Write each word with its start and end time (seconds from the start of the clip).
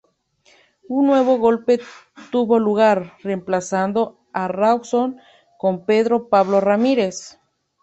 Un 0.87 1.05
nuevo 1.05 1.37
golpe 1.37 1.79
tuvo 2.31 2.57
lugar, 2.57 3.17
reemplazando 3.21 4.17
a 4.33 4.47
Rawson 4.47 5.21
con 5.59 5.85
Pedro 5.85 6.27
Pablo 6.27 6.59
Ramírez. 6.59 7.39